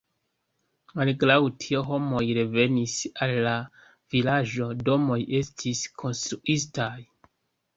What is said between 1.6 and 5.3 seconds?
tio, homoj revenis al la vilaĝo, domoj